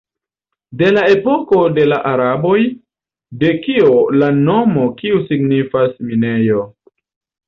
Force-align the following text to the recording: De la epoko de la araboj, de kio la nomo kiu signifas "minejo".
De 0.79 0.87
la 0.93 1.01
epoko 1.15 1.57
de 1.73 1.83
la 1.91 1.99
araboj, 2.11 2.55
de 3.43 3.51
kio 3.65 3.91
la 4.23 4.31
nomo 4.39 4.87
kiu 5.03 5.21
signifas 5.29 5.93
"minejo". 6.13 6.65